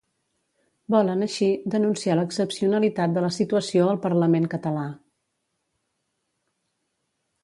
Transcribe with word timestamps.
Volen, 0.93 1.25
així, 1.25 1.49
denunciar 1.73 2.15
l'excepcionalitat 2.19 3.13
de 3.17 3.23
la 3.25 3.29
situació 3.37 3.85
al 3.91 4.01
parlament 4.05 4.49
català. 4.55 4.89